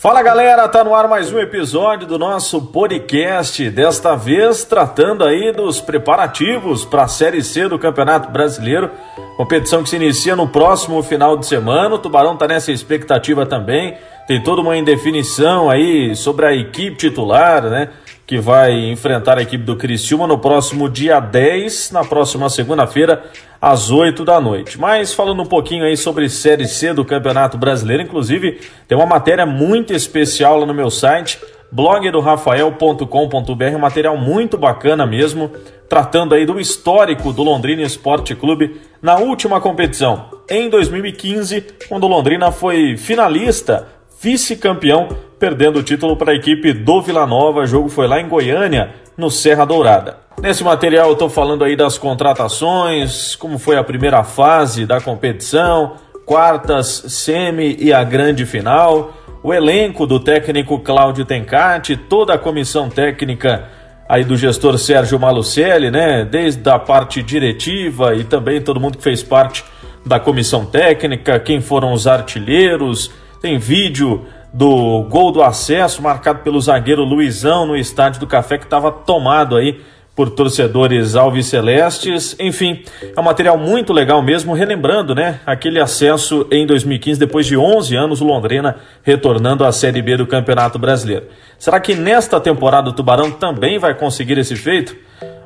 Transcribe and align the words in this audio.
Fala 0.00 0.22
galera, 0.22 0.66
tá 0.66 0.82
no 0.82 0.94
ar 0.94 1.06
mais 1.06 1.30
um 1.30 1.38
episódio 1.38 2.06
do 2.06 2.18
nosso 2.18 2.62
podcast, 2.62 3.68
desta 3.68 4.16
vez 4.16 4.64
tratando 4.64 5.22
aí 5.22 5.52
dos 5.52 5.78
preparativos 5.78 6.86
para 6.86 7.02
a 7.02 7.06
Série 7.06 7.44
C 7.44 7.68
do 7.68 7.78
Campeonato 7.78 8.30
Brasileiro, 8.30 8.90
competição 9.36 9.82
que 9.82 9.90
se 9.90 9.96
inicia 9.96 10.34
no 10.34 10.48
próximo 10.48 11.02
final 11.02 11.36
de 11.36 11.44
semana. 11.44 11.96
O 11.96 11.98
Tubarão 11.98 12.34
tá 12.34 12.48
nessa 12.48 12.72
expectativa 12.72 13.44
também. 13.44 13.94
Tem 14.26 14.42
toda 14.42 14.62
uma 14.62 14.74
indefinição 14.74 15.68
aí 15.68 16.16
sobre 16.16 16.46
a 16.46 16.54
equipe 16.54 16.96
titular, 16.96 17.64
né? 17.64 17.90
Que 18.30 18.38
vai 18.38 18.88
enfrentar 18.88 19.38
a 19.38 19.42
equipe 19.42 19.64
do 19.64 19.74
Criciúma 19.74 20.24
no 20.24 20.38
próximo 20.38 20.88
dia 20.88 21.18
10, 21.18 21.90
na 21.90 22.04
próxima 22.04 22.48
segunda-feira, 22.48 23.24
às 23.60 23.90
8 23.90 24.24
da 24.24 24.40
noite. 24.40 24.78
Mas 24.78 25.12
falando 25.12 25.42
um 25.42 25.46
pouquinho 25.46 25.84
aí 25.84 25.96
sobre 25.96 26.28
Série 26.28 26.68
C 26.68 26.94
do 26.94 27.04
Campeonato 27.04 27.58
Brasileiro, 27.58 28.04
inclusive 28.04 28.60
tem 28.86 28.96
uma 28.96 29.04
matéria 29.04 29.44
muito 29.44 29.92
especial 29.92 30.60
lá 30.60 30.64
no 30.64 30.72
meu 30.72 30.92
site, 30.92 31.40
blogdorafael.com.br, 31.72 33.74
um 33.74 33.80
material 33.80 34.16
muito 34.16 34.56
bacana 34.56 35.04
mesmo, 35.04 35.50
tratando 35.88 36.32
aí 36.32 36.46
do 36.46 36.60
histórico 36.60 37.32
do 37.32 37.42
Londrina 37.42 37.82
Esporte 37.82 38.36
Clube 38.36 38.80
na 39.02 39.18
última 39.18 39.60
competição, 39.60 40.26
em 40.48 40.70
2015, 40.70 41.66
quando 41.88 42.04
o 42.04 42.08
Londrina 42.08 42.52
foi 42.52 42.96
finalista, 42.96 43.88
vice-campeão, 44.22 45.08
perdendo 45.40 45.78
o 45.78 45.82
título 45.82 46.14
para 46.16 46.32
a 46.32 46.34
equipe 46.34 46.74
do 46.74 47.00
Vila 47.00 47.26
Nova. 47.26 47.60
O 47.60 47.66
jogo 47.66 47.88
foi 47.88 48.06
lá 48.06 48.20
em 48.20 48.28
Goiânia, 48.28 48.90
no 49.16 49.30
Serra 49.30 49.64
Dourada. 49.64 50.18
Nesse 50.40 50.62
material 50.62 51.06
eu 51.06 51.14
estou 51.14 51.30
falando 51.30 51.64
aí 51.64 51.74
das 51.74 51.96
contratações, 51.96 53.34
como 53.36 53.58
foi 53.58 53.76
a 53.76 53.82
primeira 53.82 54.22
fase 54.22 54.84
da 54.84 55.00
competição, 55.00 55.94
quartas, 56.26 57.04
semi 57.08 57.74
e 57.80 57.90
a 57.90 58.04
grande 58.04 58.44
final, 58.44 59.14
o 59.42 59.52
elenco 59.52 60.06
do 60.06 60.20
técnico 60.20 60.78
Cláudio 60.78 61.24
Tencati, 61.24 61.96
toda 61.96 62.34
a 62.34 62.38
comissão 62.38 62.90
técnica 62.90 63.64
aí 64.06 64.24
do 64.24 64.36
gestor 64.36 64.76
Sérgio 64.78 65.18
Malucelli, 65.18 65.90
né? 65.90 66.24
Desde 66.24 66.68
a 66.68 66.78
parte 66.78 67.22
diretiva 67.22 68.14
e 68.14 68.24
também 68.24 68.60
todo 68.60 68.80
mundo 68.80 68.98
que 68.98 69.04
fez 69.04 69.22
parte 69.22 69.64
da 70.04 70.20
comissão 70.20 70.66
técnica, 70.66 71.40
quem 71.40 71.60
foram 71.60 71.92
os 71.92 72.06
artilheiros, 72.06 73.10
tem 73.40 73.58
vídeo 73.58 74.26
do 74.52 75.02
gol 75.08 75.30
do 75.30 75.42
acesso 75.42 76.02
marcado 76.02 76.40
pelo 76.40 76.60
zagueiro 76.60 77.04
Luizão 77.04 77.66
no 77.66 77.76
estádio 77.76 78.20
do 78.20 78.26
Café 78.26 78.58
que 78.58 78.64
estava 78.64 78.90
tomado 78.90 79.56
aí 79.56 79.80
por 80.14 80.28
torcedores 80.28 81.16
alvicelestes. 81.16 82.36
Enfim, 82.38 82.82
é 83.16 83.18
um 83.18 83.22
material 83.22 83.56
muito 83.56 83.92
legal 83.92 84.20
mesmo, 84.20 84.52
relembrando, 84.52 85.14
né, 85.14 85.40
aquele 85.46 85.80
acesso 85.80 86.46
em 86.50 86.66
2015 86.66 87.18
depois 87.18 87.46
de 87.46 87.56
11 87.56 87.96
anos 87.96 88.20
o 88.20 88.24
Londrina 88.24 88.76
retornando 89.02 89.64
à 89.64 89.72
Série 89.72 90.02
B 90.02 90.18
do 90.18 90.26
Campeonato 90.26 90.78
Brasileiro. 90.78 91.26
Será 91.58 91.80
que 91.80 91.94
nesta 91.94 92.40
temporada 92.40 92.90
o 92.90 92.92
Tubarão 92.92 93.30
também 93.30 93.78
vai 93.78 93.94
conseguir 93.94 94.36
esse 94.36 94.56
feito? 94.56 94.94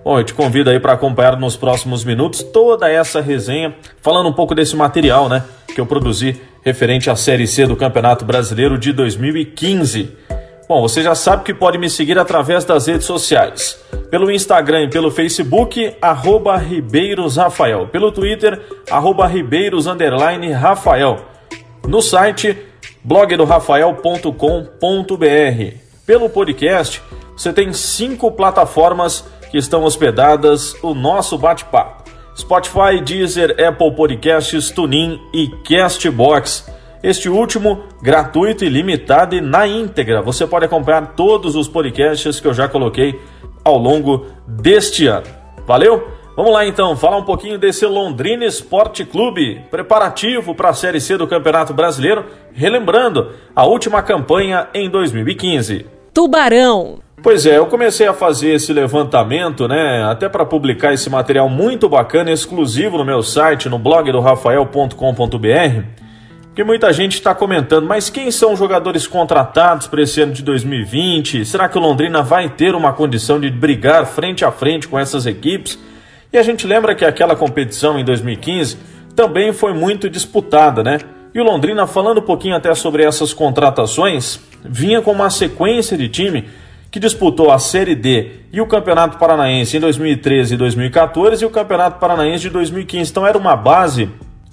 Bom, 0.05 0.19
eu 0.19 0.25
te 0.25 0.35
convido 0.35 0.69
aí 0.69 0.81
para 0.81 0.93
acompanhar 0.93 1.39
nos 1.39 1.57
próximos 1.57 2.05
minutos 2.05 2.43
toda 2.43 2.91
essa 2.91 3.21
resenha, 3.21 3.75
falando 4.03 4.29
um 4.29 4.33
pouco 4.33 4.55
desse 4.55 4.75
material, 4.75 5.29
né, 5.29 5.45
que 5.73 5.81
eu 5.81 5.87
produzi 5.87 6.41
referente 6.65 7.11
à 7.11 7.17
Série 7.17 7.47
C 7.47 7.67
do 7.67 7.77
Campeonato 7.77 8.25
Brasileiro 8.25 8.79
de 8.79 8.91
2015. 8.93 10.11
Bom, 10.67 10.81
você 10.81 11.03
já 11.03 11.15
sabe 11.15 11.45
que 11.45 11.53
pode 11.53 11.77
me 11.77 11.91
seguir 11.91 12.19
através 12.19 12.65
das 12.65 12.87
redes 12.87 13.07
sociais. 13.07 13.79
Pelo 14.11 14.31
Instagram 14.31 14.85
e 14.85 14.89
pelo 14.89 15.11
Facebook, 15.11 15.95
arroba 16.01 16.57
Ribeiros 16.57 17.37
Rafael. 17.37 17.87
Pelo 17.89 18.11
Twitter, 18.11 18.59
arroba 18.91 19.27
Ribeiros 19.27 19.87
Rafael. 20.59 21.21
No 21.87 22.01
site, 22.01 22.57
blogdorafael.com.br. 23.03 25.77
Pelo 26.07 26.31
podcast, 26.31 27.03
você 27.37 27.53
tem 27.53 27.75
cinco 27.75 28.33
plataformas 28.33 29.23
que 29.51 29.59
estão 29.59 29.85
hospedadas 29.85 30.75
o 30.83 30.95
nosso 30.95 31.37
bate-papo. 31.37 32.05
Spotify, 32.37 33.01
Deezer, 33.03 33.57
Apple 33.65 33.93
Podcasts, 33.93 34.71
TuneIn 34.71 35.21
e 35.33 35.49
Castbox. 35.49 36.71
Este 37.03 37.29
último 37.29 37.85
gratuito 38.03 38.65
e 38.65 38.69
limitado 38.69 39.37
e 39.37 39.41
na 39.41 39.67
íntegra. 39.67 40.23
Você 40.23 40.47
pode 40.47 40.65
acompanhar 40.65 41.15
todos 41.15 41.55
os 41.55 41.69
podcasts 41.69 42.41
que 42.41 42.49
eu 42.49 42.55
já 42.55 42.67
coloquei 42.67 43.21
ao 43.63 43.79
longo 43.79 44.27
deste 44.47 45.07
ano. 45.07 45.27
Valeu? 45.67 46.09
Vamos 46.37 46.53
lá 46.53 46.67
então, 46.67 46.97
falar 46.97 47.17
um 47.17 47.25
pouquinho 47.25 47.59
desse 47.59 47.87
Londrina 47.87 48.45
Esporte 48.45 49.05
Clube, 49.05 49.61
preparativo 49.71 50.53
para 50.53 50.71
a 50.71 50.75
Série 50.75 51.01
C 51.01 51.17
do 51.17 51.29
Campeonato 51.29 51.73
Brasileiro, 51.73 52.25
relembrando 52.53 53.31
a 53.55 53.65
última 53.65 54.03
campanha 54.03 54.69
em 54.75 54.91
2015. 54.91 55.87
Tubarão. 56.13 57.04
Pois 57.25 57.47
é, 57.47 57.57
eu 57.57 57.65
comecei 57.65 58.07
a 58.07 58.13
fazer 58.13 58.51
esse 58.51 58.71
levantamento, 58.71 59.67
né, 59.67 60.05
até 60.05 60.29
para 60.29 60.45
publicar 60.45 60.93
esse 60.93 61.09
material 61.09 61.49
muito 61.49 61.89
bacana, 61.89 62.31
exclusivo 62.31 62.99
no 62.99 63.05
meu 63.05 63.23
site, 63.23 63.67
no 63.67 63.79
blog 63.79 64.13
do 64.13 64.21
rafael.com.br, 64.21 64.95
porque 66.49 66.63
muita 66.63 66.93
gente 66.93 67.15
está 67.15 67.35
comentando, 67.35 67.87
mas 67.87 68.11
quem 68.11 68.31
são 68.31 68.53
os 68.53 68.59
jogadores 68.59 69.07
contratados 69.07 69.87
para 69.87 70.03
esse 70.03 70.21
ano 70.21 70.35
de 70.35 70.43
2020? 70.43 71.47
Será 71.47 71.67
que 71.67 71.79
o 71.79 71.81
Londrina 71.81 72.23
vai 72.23 72.51
ter 72.51 72.75
uma 72.75 72.93
condição 72.93 73.41
de 73.41 73.51
brigar 73.51 74.05
frente 74.05 74.45
a 74.45 74.53
frente 74.53 74.87
com 74.87 74.99
essas 74.99 75.25
equipes? 75.25 75.79
E 76.31 76.37
a 76.37 76.43
gente 76.43 76.67
lembra 76.67 76.95
que 76.95 77.07
aquela 77.07 77.35
competição 77.35 77.99
em 77.99 78.05
2015 78.05 78.77
também 79.17 79.51
foi 79.51 79.73
muito 79.73 80.11
disputada, 80.11 80.83
né? 80.83 80.99
E 81.35 81.41
o 81.41 81.45
Londrina, 81.45 81.87
falando 81.87 82.19
um 82.19 82.25
pouquinho 82.25 82.55
até 82.55 82.75
sobre 82.75 83.03
essas 83.03 83.33
contratações, 83.33 84.39
vinha 84.63 85.01
com 85.01 85.11
uma 85.11 85.31
sequência 85.31 85.97
de 85.97 86.07
time 86.11 86.45
que 86.95 87.01
disputou 87.01 87.51
a 87.51 87.59
Série 87.59 87.97
D 87.97 88.31
e 88.53 88.61
o 88.61 88.69
Campeonato 88.69 89.19
Paranaense 89.19 89.77
em 89.77 89.81
2013 89.81 90.55
e 90.55 90.57
2014 90.57 91.43
e 91.43 91.45
o 91.45 91.51
Campeonato 91.51 91.99
Paranaense 91.99 92.45
de 92.45 92.51
2015. 92.51 93.11
Então 93.11 93.27
era 93.27 93.37
uma 93.37 93.57
base 93.57 94.09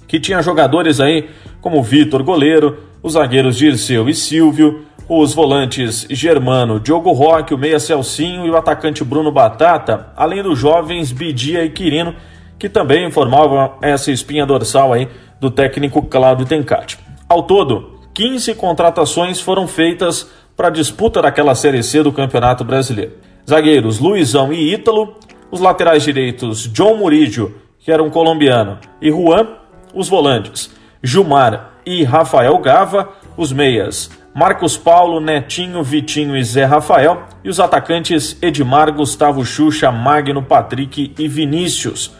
que 0.08 0.18
tinha 0.18 0.42
jogadores 0.42 0.98
aí 0.98 1.30
como 1.60 1.80
Vitor 1.80 2.20
Goleiro, 2.24 2.78
os 3.00 3.12
zagueiros 3.12 3.56
Dirceu 3.56 4.08
e 4.08 4.14
Silvio, 4.14 4.84
os 5.08 5.32
volantes 5.32 6.04
Germano, 6.10 6.80
Diogo 6.80 7.12
Roque, 7.12 7.54
o 7.54 7.58
meia 7.58 7.78
Celcinho 7.78 8.44
e 8.44 8.50
o 8.50 8.56
atacante 8.56 9.04
Bruno 9.04 9.30
Batata, 9.30 10.08
além 10.16 10.42
dos 10.42 10.58
jovens 10.58 11.12
Bidia 11.12 11.64
e 11.64 11.70
Quirino, 11.70 12.12
que 12.58 12.68
também 12.68 13.08
formavam 13.12 13.74
essa 13.80 14.10
espinha 14.10 14.44
dorsal 14.44 14.92
aí 14.92 15.06
do 15.40 15.48
técnico 15.48 16.02
Cláudio 16.02 16.44
Tencati. 16.44 16.98
Ao 17.28 17.44
todo, 17.44 18.00
15 18.12 18.56
contratações 18.56 19.40
foram 19.40 19.68
feitas 19.68 20.28
para 20.56 20.68
a 20.68 20.70
disputa 20.70 21.22
daquela 21.22 21.54
Série 21.54 21.82
C 21.82 22.02
do 22.02 22.12
Campeonato 22.12 22.64
Brasileiro. 22.64 23.12
Zagueiros 23.48 23.98
Luizão 23.98 24.52
e 24.52 24.72
Ítalo, 24.72 25.16
os 25.50 25.60
laterais 25.60 26.02
direitos 26.02 26.68
John 26.72 26.96
Murídio, 26.96 27.56
que 27.78 27.90
era 27.90 28.02
um 28.02 28.10
colombiano, 28.10 28.78
e 29.00 29.10
Juan, 29.10 29.48
os 29.94 30.08
volantes 30.08 30.70
Gilmar 31.02 31.72
e 31.84 32.04
Rafael 32.04 32.56
Gava, 32.58 33.08
os 33.36 33.52
meias 33.52 34.10
Marcos 34.34 34.78
Paulo, 34.78 35.20
Netinho, 35.20 35.82
Vitinho 35.82 36.36
e 36.36 36.42
Zé 36.42 36.64
Rafael, 36.64 37.24
e 37.44 37.50
os 37.50 37.60
atacantes 37.60 38.38
Edmar, 38.40 38.90
Gustavo 38.90 39.44
Xuxa, 39.44 39.90
Magno, 39.90 40.42
Patrick 40.42 41.12
e 41.18 41.28
Vinícius. 41.28 42.12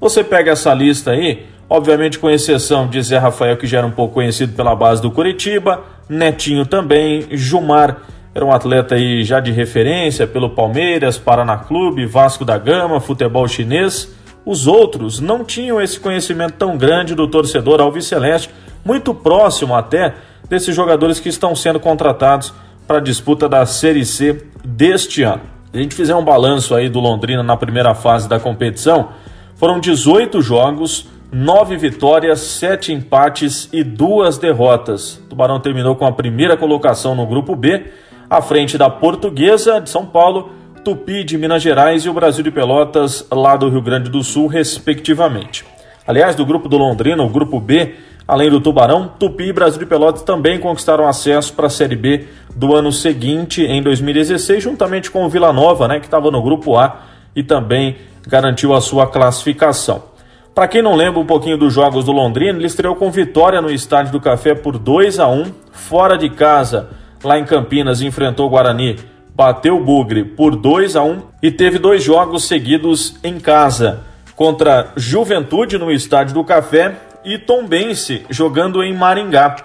Você 0.00 0.24
pega 0.24 0.50
essa 0.50 0.74
lista 0.74 1.12
aí, 1.12 1.46
obviamente 1.68 2.18
com 2.18 2.28
exceção 2.28 2.88
de 2.88 3.00
Zé 3.00 3.18
Rafael, 3.18 3.56
que 3.56 3.68
já 3.68 3.78
era 3.78 3.86
um 3.86 3.92
pouco 3.92 4.14
conhecido 4.14 4.54
pela 4.54 4.74
base 4.74 5.00
do 5.00 5.12
Curitiba, 5.12 5.84
Netinho 6.08 6.66
também, 6.66 7.26
Jumar 7.30 8.02
era 8.34 8.44
um 8.44 8.52
atleta 8.52 8.96
aí 8.96 9.22
já 9.22 9.38
de 9.38 9.52
referência 9.52 10.26
pelo 10.26 10.50
Palmeiras, 10.50 11.16
Paraná 11.16 11.56
Clube, 11.56 12.04
Vasco 12.04 12.44
da 12.44 12.58
Gama, 12.58 12.98
futebol 12.98 13.46
chinês. 13.46 14.12
Os 14.44 14.66
outros 14.66 15.20
não 15.20 15.44
tinham 15.44 15.80
esse 15.80 16.00
conhecimento 16.00 16.54
tão 16.54 16.76
grande 16.76 17.14
do 17.14 17.28
torcedor 17.28 17.80
alviceleste, 17.80 18.50
muito 18.84 19.14
próximo 19.14 19.74
até 19.76 20.14
desses 20.48 20.74
jogadores 20.74 21.20
que 21.20 21.28
estão 21.28 21.54
sendo 21.54 21.78
contratados 21.78 22.52
para 22.88 22.98
a 22.98 23.00
disputa 23.00 23.48
da 23.48 23.64
Série 23.64 24.04
C 24.04 24.44
deste 24.64 25.22
ano. 25.22 25.42
Se 25.70 25.78
a 25.78 25.82
gente 25.82 25.94
fizer 25.94 26.14
um 26.16 26.24
balanço 26.24 26.74
aí 26.74 26.88
do 26.88 26.98
Londrina 26.98 27.42
na 27.42 27.56
primeira 27.56 27.94
fase 27.94 28.28
da 28.28 28.40
competição, 28.40 29.10
foram 29.54 29.78
18 29.78 30.42
jogos, 30.42 31.06
nove 31.34 31.76
vitórias, 31.76 32.38
sete 32.38 32.92
empates 32.92 33.68
e 33.72 33.82
duas 33.82 34.38
derrotas. 34.38 35.16
O 35.16 35.30
Tubarão 35.30 35.58
terminou 35.58 35.96
com 35.96 36.06
a 36.06 36.12
primeira 36.12 36.56
colocação 36.56 37.12
no 37.16 37.26
grupo 37.26 37.56
B, 37.56 37.86
à 38.30 38.40
frente 38.40 38.78
da 38.78 38.88
Portuguesa 38.88 39.80
de 39.80 39.90
São 39.90 40.06
Paulo, 40.06 40.50
Tupi 40.84 41.24
de 41.24 41.36
Minas 41.36 41.60
Gerais 41.60 42.04
e 42.04 42.08
o 42.08 42.12
Brasil 42.12 42.44
de 42.44 42.52
Pelotas 42.52 43.26
lá 43.32 43.56
do 43.56 43.68
Rio 43.68 43.82
Grande 43.82 44.08
do 44.08 44.22
Sul, 44.22 44.46
respectivamente. 44.46 45.64
Aliás, 46.06 46.36
do 46.36 46.46
grupo 46.46 46.68
do 46.68 46.78
Londrina, 46.78 47.20
o 47.24 47.28
grupo 47.28 47.58
B, 47.58 47.96
além 48.28 48.48
do 48.48 48.60
Tubarão, 48.60 49.10
Tupi 49.18 49.48
e 49.48 49.52
Brasil 49.52 49.80
de 49.80 49.86
Pelotas 49.86 50.22
também 50.22 50.60
conquistaram 50.60 51.08
acesso 51.08 51.52
para 51.54 51.66
a 51.66 51.70
Série 51.70 51.96
B 51.96 52.28
do 52.54 52.76
ano 52.76 52.92
seguinte, 52.92 53.64
em 53.64 53.82
2016, 53.82 54.62
juntamente 54.62 55.10
com 55.10 55.24
o 55.24 55.28
Vila 55.28 55.52
Nova, 55.52 55.88
né, 55.88 55.98
que 55.98 56.06
estava 56.06 56.30
no 56.30 56.40
grupo 56.40 56.76
A 56.76 57.06
e 57.34 57.42
também 57.42 57.96
garantiu 58.24 58.72
a 58.72 58.80
sua 58.80 59.08
classificação. 59.08 60.13
Para 60.54 60.68
quem 60.68 60.80
não 60.80 60.94
lembra 60.94 61.18
um 61.18 61.26
pouquinho 61.26 61.58
dos 61.58 61.72
jogos 61.72 62.04
do 62.04 62.12
Londrina, 62.12 62.56
ele 62.56 62.68
estreou 62.68 62.94
com 62.94 63.10
vitória 63.10 63.60
no 63.60 63.72
Estádio 63.72 64.12
do 64.12 64.20
Café 64.20 64.54
por 64.54 64.78
2 64.78 65.18
a 65.18 65.26
1 65.26 65.46
fora 65.72 66.16
de 66.16 66.30
casa. 66.30 66.90
lá 67.24 67.36
em 67.38 67.44
Campinas 67.44 68.00
enfrentou 68.02 68.46
o 68.46 68.50
Guarani, 68.50 68.96
bateu 69.34 69.76
o 69.76 69.84
Bugre 69.84 70.24
por 70.24 70.54
2 70.54 70.94
a 70.94 71.02
1 71.02 71.22
e 71.42 71.50
teve 71.50 71.78
dois 71.78 72.04
jogos 72.04 72.46
seguidos 72.46 73.16
em 73.24 73.40
casa 73.40 74.02
contra 74.36 74.92
Juventude 74.94 75.76
no 75.76 75.90
Estádio 75.90 76.34
do 76.34 76.44
Café 76.44 76.94
e 77.24 77.36
Tombense 77.36 78.24
jogando 78.30 78.80
em 78.82 78.94
Maringá. 78.94 79.56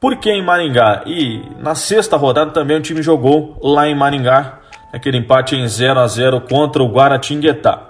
Por 0.00 0.16
que 0.16 0.30
em 0.30 0.42
Maringá? 0.42 1.02
E 1.04 1.42
na 1.58 1.74
sexta 1.74 2.16
rodada 2.16 2.52
também 2.52 2.78
o 2.78 2.80
time 2.80 3.02
jogou 3.02 3.58
lá 3.62 3.86
em 3.86 3.94
Maringá, 3.94 4.60
aquele 4.90 5.18
empate 5.18 5.54
em 5.54 5.68
0 5.68 6.00
a 6.00 6.06
0 6.06 6.40
contra 6.42 6.82
o 6.82 6.88
Guaratinguetá. 6.88 7.89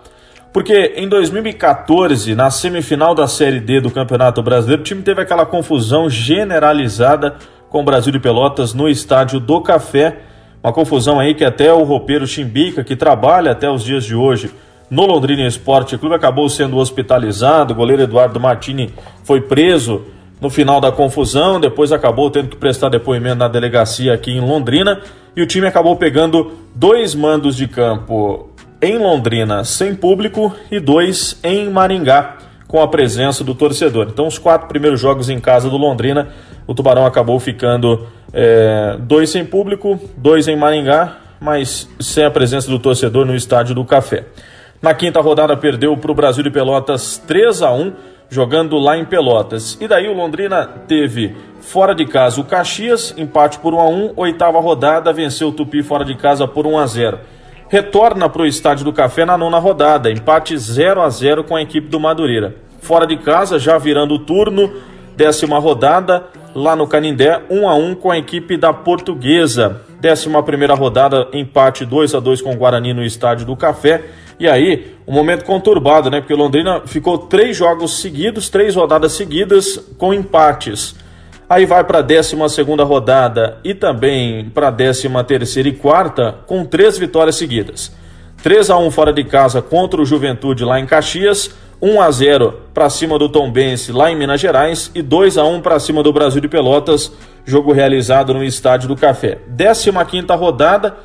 Porque 0.52 0.94
em 0.97 1.08
2014, 1.08 2.35
na 2.35 2.50
semifinal 2.50 3.14
da 3.14 3.29
Série 3.29 3.61
D 3.61 3.81
do 3.81 3.91
Campeonato 3.91 4.43
Brasileiro, 4.43 4.82
o 4.82 4.85
time 4.85 5.02
teve 5.02 5.23
aquela 5.23 5.47
confusão 5.47 6.11
generalizada 6.11 7.37
com 7.69 7.82
o 7.82 7.85
Brasil 7.85 8.12
de 8.12 8.19
Pelotas 8.19 8.75
no 8.75 8.88
estádio 8.88 9.38
do 9.38 9.61
Café. 9.61 10.19
Uma 10.62 10.73
confusão 10.73 11.20
aí 11.20 11.35
que 11.35 11.44
até 11.44 11.73
o 11.73 11.85
roupeiro 11.85 12.26
Chimbica, 12.26 12.82
que 12.82 12.97
trabalha 12.97 13.52
até 13.52 13.70
os 13.70 13.85
dias 13.85 14.05
de 14.05 14.17
hoje 14.17 14.50
no 14.91 15.06
Londrina 15.06 15.47
Esporte 15.47 15.97
Clube, 15.97 16.17
acabou 16.17 16.49
sendo 16.49 16.79
hospitalizado. 16.79 17.73
O 17.73 17.76
goleiro 17.76 18.03
Eduardo 18.03 18.41
Martini 18.41 18.93
foi 19.23 19.41
preso 19.41 20.03
no 20.41 20.50
final 20.50 20.81
da 20.81 20.91
confusão, 20.91 21.61
depois 21.61 21.93
acabou 21.93 22.29
tendo 22.29 22.49
que 22.49 22.56
prestar 22.56 22.88
depoimento 22.88 23.37
na 23.37 23.46
delegacia 23.46 24.14
aqui 24.14 24.32
em 24.32 24.41
Londrina 24.41 25.00
e 25.37 25.43
o 25.43 25.46
time 25.46 25.69
acabou 25.69 25.94
pegando 25.94 26.53
dois 26.75 27.14
mandos 27.14 27.55
de 27.55 27.69
campo 27.69 28.50
em 28.82 28.99
Londrina 28.99 29.65
sem 29.65 29.94
público 29.94 30.55
e 30.71 30.81
dois 30.81 31.38
em 31.43 31.69
Maringá 31.69 32.37
com 32.67 32.81
a 32.81 32.88
presença 32.88 33.43
do 33.43 33.55
torcedor. 33.55 34.06
Então, 34.11 34.27
os 34.27 34.38
quatro 34.38 34.69
primeiros 34.69 35.00
jogos 35.00 35.29
em 35.29 35.41
casa 35.41 35.69
do 35.69 35.77
Londrina, 35.77 36.29
o 36.67 36.75
Tubarão 36.75 37.05
acabou 37.05 37.38
ficando 37.41 38.06
é, 38.32 38.97
dois 39.00 39.31
sem 39.31 39.44
público, 39.44 39.99
dois 40.17 40.47
em 40.47 40.56
Maringá, 40.56 41.17
mas 41.41 41.88
sem 41.99 42.25
a 42.25 42.31
presença 42.31 42.71
do 42.71 42.79
torcedor 42.79 43.27
no 43.27 43.35
estádio 43.35 43.75
do 43.75 43.85
Café. 43.85 44.25
Na 44.81 44.94
quinta 44.94 45.21
rodada, 45.21 45.56
perdeu 45.56 45.97
para 45.97 46.12
o 46.12 46.15
Brasil 46.15 46.44
de 46.44 46.50
Pelotas 46.50 47.19
3 47.27 47.61
a 47.62 47.73
1 47.73 47.93
jogando 48.31 48.79
lá 48.79 48.97
em 48.97 49.05
Pelotas. 49.05 49.77
E 49.81 49.88
daí 49.88 50.09
o 50.09 50.15
Londrina 50.15 50.65
teve 50.87 51.37
fora 51.61 51.93
de 51.94 52.06
casa 52.06 52.41
o 52.41 52.44
Caxias, 52.44 53.12
empate 53.19 53.59
por 53.59 53.75
1 53.75 53.81
a 53.81 53.88
1 53.88 54.12
oitava 54.17 54.61
rodada, 54.61 55.12
venceu 55.12 55.49
o 55.49 55.53
Tupi 55.53 55.82
fora 55.82 56.05
de 56.05 56.15
casa 56.15 56.47
por 56.47 56.67
1 56.67 56.79
a 56.79 56.87
0 56.87 57.19
retorna 57.70 58.28
para 58.28 58.43
o 58.43 58.46
Estádio 58.46 58.84
do 58.84 58.93
Café 58.93 59.25
na 59.25 59.38
nona 59.38 59.61
rodada, 59.61 60.11
empate 60.11 60.58
0 60.58 61.00
a 61.00 61.08
0 61.08 61.44
com 61.44 61.55
a 61.55 61.62
equipe 61.62 61.87
do 61.87 62.00
Madureira. 62.00 62.56
Fora 62.81 63.06
de 63.06 63.17
casa, 63.17 63.61
já 63.61 63.78
virando 63.78 64.14
o 64.14 64.19
turno, 64.19 64.72
décima 65.17 65.56
rodada, 65.61 66.26
lá 66.52 66.75
no 66.75 66.88
Canindé, 66.88 67.40
1 67.49 67.69
a 67.69 67.75
1 67.76 67.94
com 67.94 68.11
a 68.11 68.19
equipe 68.19 68.56
da 68.56 68.72
Portuguesa. 68.72 69.82
Décima 70.00 70.43
primeira 70.43 70.75
rodada, 70.75 71.28
empate 71.32 71.87
2 71.87 72.12
a 72.17 72.19
2 72.19 72.43
com 72.43 72.52
o 72.52 72.56
Guarani 72.56 72.93
no 72.93 73.05
Estádio 73.05 73.46
do 73.46 73.55
Café. 73.55 74.02
E 74.40 74.49
aí, 74.49 74.96
um 75.06 75.12
momento 75.12 75.44
conturbado, 75.44 76.11
né? 76.11 76.20
Porque 76.20 76.34
Londrina 76.34 76.82
ficou 76.87 77.19
três 77.19 77.56
jogos 77.56 78.00
seguidos, 78.00 78.49
três 78.49 78.75
rodadas 78.75 79.12
seguidas 79.12 79.76
com 79.96 80.12
empates. 80.12 80.96
Aí 81.50 81.67
vai 81.67 81.82
para 81.82 81.99
a 81.99 82.02
12 82.02 82.37
rodada 82.85 83.58
e 83.64 83.75
também 83.75 84.49
para 84.50 84.69
a 84.69 84.73
13 84.73 85.08
e 85.67 85.73
quarta, 85.73 86.37
com 86.47 86.64
três 86.64 86.97
vitórias 86.97 87.35
seguidas. 87.35 87.93
3 88.41 88.70
a 88.70 88.79
1 88.79 88.88
fora 88.93 89.12
de 89.12 89.25
casa 89.25 89.61
contra 89.61 90.00
o 90.00 90.05
Juventude 90.05 90.64
lá 90.64 90.79
em 90.79 90.87
Caxias, 90.87 91.50
1 91.82 92.00
a 92.00 92.08
0 92.08 92.55
para 92.73 92.88
cima 92.88 93.19
do 93.19 93.29
Tombense 93.29 93.91
lá 93.91 94.12
em 94.12 94.17
Minas 94.17 94.41
Gerais 94.41 94.93
e 94.94 95.02
2 95.02 95.38
a 95.38 95.44
1 95.44 95.61
para 95.61 95.81
cima 95.81 96.05
do 96.05 96.12
Brasil 96.12 96.41
de 96.41 96.47
Pelotas, 96.47 97.12
jogo 97.44 97.73
realizado 97.73 98.32
no 98.32 98.44
Estádio 98.44 98.87
do 98.87 98.94
Café. 98.94 99.38
15 99.49 99.91
rodada, 100.38 100.99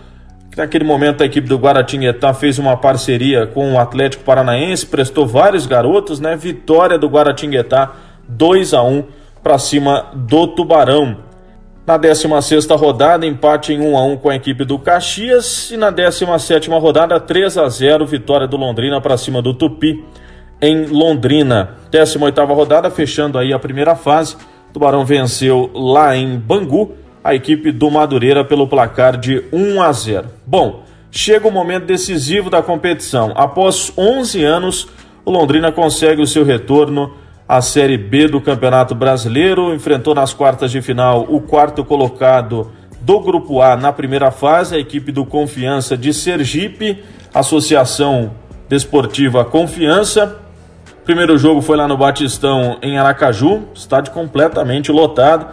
naquele 0.56 0.84
momento 0.84 1.24
a 1.24 1.26
equipe 1.26 1.48
do 1.48 1.58
Guaratinguetá 1.58 2.36
fez 2.36 2.60
uma 2.60 2.78
parceria 2.78 3.48
com 3.48 3.74
o 3.74 3.80
Atlético 3.80 4.24
Paranaense, 4.24 4.86
prestou 4.86 5.26
vários 5.26 5.66
garotos, 5.66 6.20
né? 6.20 6.36
Vitória 6.36 7.00
do 7.00 7.08
Guaratinguetá 7.08 7.94
2 8.30 8.76
a 8.76 8.84
1 8.84 9.25
para 9.46 9.60
cima 9.60 10.08
do 10.16 10.48
Tubarão. 10.48 11.18
Na 11.86 11.98
16 11.98 12.66
rodada, 12.72 13.28
empate 13.28 13.74
em 13.74 13.80
1 13.80 13.96
a 13.96 14.04
1 14.04 14.18
com 14.18 14.32
a 14.32 14.36
equipe 14.36 14.66
do 14.66 14.80
Caxias 14.80 15.70
e 15.70 15.78
na 15.78 15.92
17 15.92 16.68
rodada, 16.72 17.20
3 17.20 17.56
a 17.60 17.70
0 17.70 18.08
vitória 18.08 18.48
do 18.48 18.58
Londrina 18.58 19.00
para 19.00 19.16
cima 19.18 19.44
do 19.44 19.54
Tupi 19.54 20.04
em 20.60 20.88
Londrina. 20.88 21.76
18 21.92 22.44
rodada, 22.44 22.90
fechando 22.90 23.38
aí 23.38 23.54
a 23.54 23.60
primeira 23.60 23.96
fase, 23.96 24.36
Tubarão 24.74 25.06
venceu 25.06 25.70
lá 25.76 26.18
em 26.18 26.40
Bangu 26.40 26.96
a 27.24 27.36
equipe 27.36 27.72
do 27.72 27.92
Madureira 27.92 28.44
pelo 28.44 28.68
placar 28.68 29.16
de 29.16 29.44
1 29.54 29.80
a 29.80 29.92
0. 29.92 30.26
Bom, 30.44 30.84
chega 31.12 31.48
o 31.48 31.52
momento 31.52 31.86
decisivo 31.86 32.50
da 32.50 32.64
competição. 32.64 33.32
Após 33.36 33.94
11 33.96 34.44
anos, 34.44 34.88
o 35.24 35.30
Londrina 35.30 35.72
consegue 35.72 36.20
o 36.20 36.26
seu 36.26 36.44
retorno 36.44 37.14
a 37.48 37.62
Série 37.62 37.98
B 37.98 38.28
do 38.28 38.42
Campeonato 38.42 38.96
Brasileiro, 38.96 39.74
enfrentou 39.74 40.16
nas 40.16 40.34
quartas 40.34 40.72
de 40.72 40.82
final 40.82 41.26
o 41.30 41.40
quarto 41.40 41.86
colocado 41.86 42.72
do 43.02 43.20
Grupo 43.20 43.62
A 43.62 43.76
na 43.76 43.94
primeira 43.94 44.32
fase, 44.32 44.76
a 44.76 44.80
equipe 44.80 45.12
do 45.12 45.26
Confiança 45.26 45.96
de 45.96 46.12
Sergipe, 46.12 47.04
Associação 47.34 48.32
Desportiva 48.68 49.46
Confiança. 49.46 50.40
Primeiro 51.04 51.38
jogo 51.38 51.62
foi 51.62 51.78
lá 51.78 51.88
no 51.88 51.96
Batistão, 51.96 52.80
em 52.82 52.98
Aracaju, 52.98 53.66
estádio 53.76 54.12
completamente 54.12 54.92
lotado. 54.92 55.46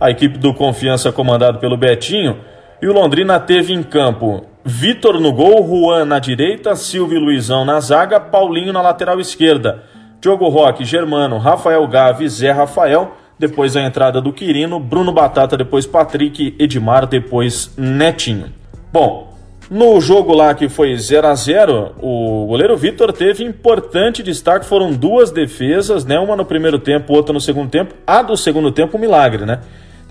A 0.00 0.08
equipe 0.08 0.38
do 0.38 0.54
Confiança, 0.54 1.10
comandado 1.10 1.58
pelo 1.58 1.76
Betinho, 1.76 2.38
e 2.80 2.86
o 2.86 2.92
Londrina 2.92 3.40
teve 3.40 3.72
em 3.72 3.82
campo 3.82 4.46
Vitor 4.64 5.18
no 5.18 5.32
gol, 5.32 5.66
Juan 5.66 6.04
na 6.04 6.18
direita, 6.18 6.76
Silvio 6.76 7.18
Luizão 7.18 7.64
na 7.64 7.80
zaga, 7.80 8.20
Paulinho 8.20 8.72
na 8.72 8.80
lateral 8.80 9.18
esquerda. 9.18 9.82
Diogo 10.20 10.48
Roque, 10.48 10.84
Germano, 10.84 11.38
Rafael 11.38 11.86
Gavi, 11.88 12.28
Zé 12.28 12.50
Rafael, 12.50 13.12
depois 13.38 13.74
a 13.74 13.80
entrada 13.80 14.20
do 14.20 14.34
Quirino, 14.34 14.78
Bruno 14.78 15.12
Batata, 15.12 15.56
depois 15.56 15.86
Patrick, 15.86 16.54
Edmar, 16.58 17.06
depois 17.06 17.72
Netinho. 17.78 18.52
Bom, 18.92 19.32
no 19.70 19.98
jogo 19.98 20.34
lá 20.34 20.52
que 20.52 20.68
foi 20.68 20.94
0 20.94 21.26
a 21.26 21.34
0 21.34 21.94
o 22.02 22.44
goleiro 22.46 22.76
Vitor 22.76 23.14
teve 23.14 23.44
importante 23.44 24.22
destaque, 24.22 24.66
foram 24.66 24.92
duas 24.92 25.30
defesas, 25.30 26.04
né? 26.04 26.18
Uma 26.18 26.36
no 26.36 26.44
primeiro 26.44 26.78
tempo, 26.78 27.14
outra 27.14 27.32
no 27.32 27.40
segundo 27.40 27.70
tempo. 27.70 27.94
A 28.06 28.20
do 28.20 28.36
segundo 28.36 28.70
tempo, 28.70 28.98
um 28.98 29.00
milagre, 29.00 29.46
né? 29.46 29.60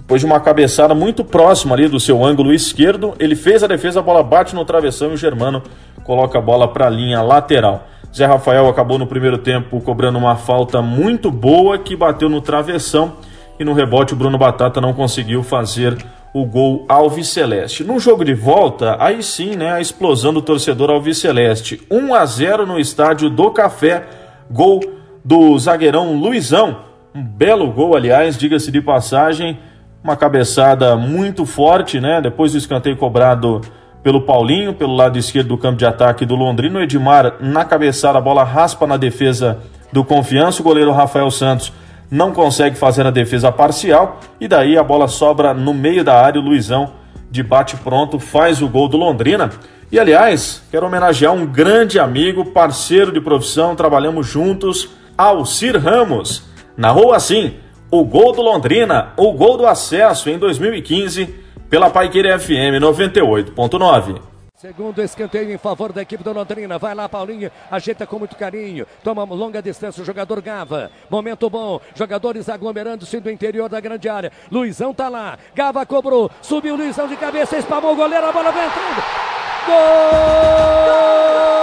Depois 0.10 0.22
de 0.22 0.26
uma 0.26 0.40
cabeçada 0.40 0.96
muito 0.96 1.24
próxima 1.24 1.76
ali 1.76 1.88
do 1.88 2.00
seu 2.00 2.26
ângulo 2.26 2.52
esquerdo, 2.52 3.14
ele 3.20 3.36
fez 3.36 3.64
a 3.64 3.68
defesa, 3.68 4.00
a 4.00 4.02
bola 4.02 4.24
bate 4.24 4.56
no 4.56 4.66
travessão 4.66 5.12
e 5.12 5.14
o 5.14 5.18
Germano 5.18 5.62
coloca 6.04 6.40
a 6.40 6.42
bola 6.42 6.68
para 6.68 6.88
a 6.88 6.90
linha 6.90 7.22
lateral. 7.22 7.88
Zé 8.12 8.26
Rafael 8.26 8.68
acabou 8.68 8.98
no 8.98 9.06
primeiro 9.06 9.38
tempo 9.38 9.80
cobrando 9.82 10.18
uma 10.18 10.36
falta 10.36 10.82
muito 10.82 11.30
boa 11.30 11.78
que 11.78 11.96
bateu 11.96 12.28
no 12.28 12.42
travessão 12.42 13.18
e 13.60 13.64
no 13.64 13.74
rebote 13.74 14.14
o 14.14 14.16
Bruno 14.16 14.36
Batata 14.36 14.82
não 14.82 14.94
conseguiu 14.94 15.44
fazer 15.44 15.96
o 16.34 16.44
gol 16.44 16.86
alviceleste. 16.90 17.84
No 17.84 18.00
jogo 18.00 18.26
de 18.26 18.34
volta, 18.34 18.98
aí 19.00 19.22
sim, 19.22 19.56
né, 19.56 19.74
a 19.74 19.80
explosão 19.80 20.34
do 20.34 20.42
torcedor 20.42 20.90
alviceleste. 20.90 21.84
1 21.88 22.16
a 22.16 22.26
0 22.26 22.66
no 22.66 22.80
estádio 22.80 23.30
do 23.30 23.52
Café, 23.52 24.08
gol 24.50 24.80
do 25.24 25.56
zagueirão 25.60 26.16
Luizão. 26.16 26.80
Um 27.14 27.22
belo 27.24 27.72
gol, 27.72 27.96
aliás, 27.96 28.36
diga-se 28.36 28.72
de 28.72 28.82
passagem, 28.82 29.60
uma 30.04 30.16
cabeçada 30.16 30.96
muito 30.96 31.46
forte, 31.46 32.00
né? 32.00 32.22
Depois 32.22 32.54
do 32.54 32.58
escanteio 32.58 32.96
cobrado 32.96 33.62
pelo 34.02 34.22
Paulinho, 34.22 34.74
pelo 34.74 34.96
lado 34.96 35.18
esquerdo 35.18 35.50
do 35.50 35.58
campo 35.58 35.78
de 35.78 35.86
ataque 35.86 36.26
do 36.26 36.36
Londrino. 36.36 36.82
Edmar 36.82 37.36
na 37.40 37.66
cabeçada, 37.66 38.18
a 38.18 38.22
bola 38.22 38.44
raspa 38.44 38.88
na 38.88 38.98
defesa 38.98 39.60
do 39.92 40.04
Confiança. 40.04 40.62
O 40.62 40.64
goleiro 40.64 40.92
Rafael 40.92 41.30
Santos 41.30 41.74
não 42.10 42.32
consegue 42.32 42.78
fazer 42.78 43.06
a 43.06 43.12
defesa 43.12 43.52
parcial 43.52 44.20
e 44.40 44.48
daí 44.48 44.78
a 44.78 44.84
bola 44.84 45.08
sobra 45.08 45.54
no 45.54 45.74
meio 45.74 46.04
da 46.04 46.16
área. 46.16 46.40
O 46.40 46.44
Luizão, 46.44 46.92
de 47.30 47.44
bate 47.44 47.76
pronto, 47.78 48.20
faz 48.20 48.62
o 48.62 48.68
gol 48.68 48.88
do 48.88 48.98
Londrina. 48.98 49.50
E 49.92 50.00
aliás, 50.00 50.64
quero 50.72 50.86
homenagear 50.86 51.34
um 51.34 51.46
grande 51.46 52.00
amigo, 52.00 52.46
parceiro 52.46 53.12
de 53.12 53.20
profissão, 53.20 53.76
trabalhamos 53.76 54.28
juntos, 54.28 54.90
Alcir 55.18 55.78
Ramos. 55.78 56.44
Narrou 56.78 57.14
assim: 57.14 57.56
o 57.92 58.04
gol 58.04 58.34
do 58.34 58.42
Londrina, 58.42 59.14
o 59.18 59.32
gol 59.32 59.58
do 59.58 59.66
acesso 59.66 60.30
em 60.30 60.38
2015 60.38 61.26
pela 61.70 61.90
Paiqueira 61.90 62.38
FM 62.40 62.80
98.9. 62.82 64.22
Segundo 64.56 65.02
escanteio 65.02 65.52
em 65.54 65.58
favor 65.58 65.94
da 65.94 66.02
equipe 66.02 66.22
do 66.22 66.34
Londrina. 66.34 66.78
Vai 66.78 66.94
lá, 66.94 67.08
Paulinho. 67.08 67.50
Ajeita 67.72 68.06
com 68.06 68.20
muito 68.20 68.36
carinho. 68.36 68.86
Toma 69.02 69.24
longa 69.24 69.62
distância 69.62 70.02
o 70.02 70.06
jogador 70.06 70.42
Gava. 70.42 70.92
Momento 71.10 71.50
bom. 71.50 71.80
Jogadores 71.96 72.50
aglomerando-se 72.50 73.22
do 73.22 73.32
interior 73.32 73.70
da 73.70 73.80
grande 73.80 74.10
área. 74.10 74.34
Luizão 74.52 74.94
tá 74.94 75.08
lá. 75.08 75.40
Gava 75.56 75.86
cobrou. 75.86 76.30
Subiu 76.42 76.76
Luizão 76.76 77.08
de 77.08 77.16
cabeça. 77.16 77.58
Espalmou 77.58 77.94
o 77.94 77.96
goleiro. 77.96 78.26
A 78.26 78.34
bola 78.34 78.52
vai 78.52 78.68
entrando. 78.68 79.02
Gol! 79.66 81.59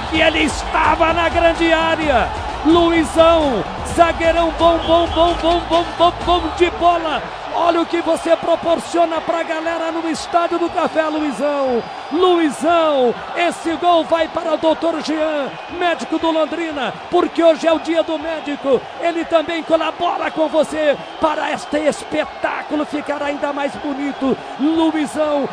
Que 0.00 0.22
ele 0.22 0.44
estava 0.44 1.12
na 1.12 1.28
grande 1.28 1.70
área. 1.70 2.26
Luizão, 2.64 3.62
zagueirão 3.94 4.50
bom, 4.58 4.78
bom, 4.78 5.06
bom, 5.08 5.34
bom, 5.34 5.60
bom, 5.68 5.84
bom, 5.98 6.12
bom 6.24 6.42
de 6.56 6.70
bola. 6.70 7.22
Olha 7.54 7.82
o 7.82 7.86
que 7.86 8.00
você 8.00 8.34
proporciona 8.34 9.20
para 9.20 9.40
a 9.40 9.42
galera 9.42 9.92
no 9.92 10.08
estádio 10.08 10.58
do 10.58 10.70
Café, 10.70 11.06
Luizão. 11.08 11.82
Luizão, 12.10 13.14
esse 13.36 13.74
gol 13.74 14.04
vai 14.04 14.28
para 14.28 14.54
o 14.54 14.56
doutor 14.56 15.02
Jean, 15.02 15.50
médico 15.78 16.18
do 16.18 16.30
Londrina, 16.30 16.94
porque 17.10 17.44
hoje 17.44 17.66
é 17.66 17.72
o 17.72 17.78
dia 17.78 18.02
do 18.02 18.18
médico. 18.18 18.80
Ele 19.00 19.26
também 19.26 19.62
colabora 19.62 20.30
com 20.30 20.48
você 20.48 20.96
para 21.20 21.52
este 21.52 21.76
espetáculo 21.80 22.86
ficar 22.86 23.22
ainda 23.22 23.52
mais 23.52 23.72
bonito. 23.76 24.36
Luizão 24.58 25.46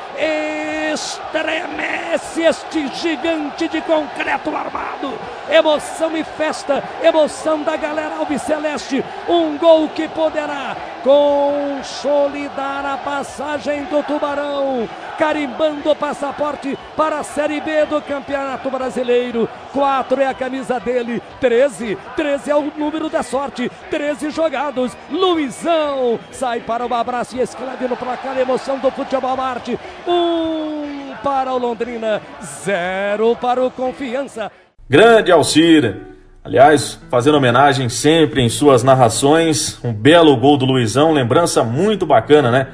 estremece 0.91 2.43
este 2.43 2.88
gigante 2.96 3.67
de 3.67 3.81
concreto 3.81 4.55
armado. 4.55 5.17
Emoção 5.50 6.15
e 6.15 6.24
festa, 6.24 6.84
emoção 7.01 7.62
da 7.63 7.75
galera 7.75 8.17
Albiceleste. 8.17 9.03
Um 9.27 9.58
gol 9.58 9.89
que 9.89 10.08
poderá 10.08 10.75
consolidar 11.03 12.86
a 12.86 12.98
passagem 12.98 13.84
do 13.86 14.03
Tubarão, 14.03 14.88
carimbando 15.18 15.91
o 15.91 15.96
passaporte 15.96 16.77
para 16.96 17.20
a 17.20 17.24
Série 17.24 17.62
B 17.62 17.86
do 17.86 18.01
Campeonato 18.01 18.70
Brasileiro. 18.70 19.50
4 19.74 20.22
é 20.22 20.27
a 20.27 20.34
camisa 20.34 20.79
dele, 20.79 21.22
13, 21.39 21.98
13 22.15 22.51
é 22.51 22.56
o 22.56 22.72
número 22.75 23.10
da 23.10 23.24
sorte, 23.24 23.72
13 23.89 24.29
jogados. 24.32 24.96
Luizão 25.10 26.20
sai 26.32 26.62
para 26.62 26.86
o 26.86 26.94
abraço 26.94 27.38
e 27.38 27.41
escreve 27.41 27.88
no 27.88 27.98
placar 27.98 28.38
emoção 28.38 28.79
do 28.79 28.91
futebol 28.91 29.36
Marte. 29.36 29.79
Um 30.08 31.13
para 31.24 31.53
o 31.53 31.58
Londrina, 31.58 32.22
zero 32.63 33.36
para 33.36 33.63
o 33.63 33.70
Confiança. 33.70 34.51
Grande 34.89 35.32
Alcira. 35.32 36.09
Aliás, 36.41 36.98
fazendo 37.10 37.36
homenagem 37.36 37.89
sempre 37.89 38.41
em 38.41 38.48
suas 38.48 38.81
narrações, 38.81 39.77
um 39.84 39.91
belo 39.91 40.36
gol 40.38 40.55
do 40.55 40.65
Luizão, 40.65 41.12
lembrança 41.12 41.65
muito 41.65 42.05
bacana, 42.05 42.50
né? 42.50 42.67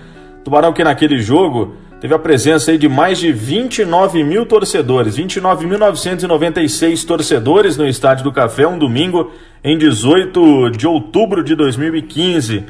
Tubarão 0.43 0.71
que 0.71 0.83
naquele 0.83 1.17
jogo 1.17 1.75
teve 1.99 2.13
a 2.13 2.19
presença 2.19 2.69
aí 2.69 2.77
de 2.77 2.87
mais 2.87 3.17
de 3.17 3.31
29 3.31 4.23
mil 4.23 4.45
torcedores, 4.45 5.17
29.996 5.17 7.05
torcedores 7.07 7.75
no 7.75 7.87
Estádio 7.87 8.23
do 8.23 8.31
Café, 8.31 8.67
um 8.67 8.77
domingo 8.77 9.31
em 9.63 9.75
18 9.75 10.69
de 10.69 10.85
outubro 10.85 11.43
de 11.43 11.55
2015. 11.55 12.65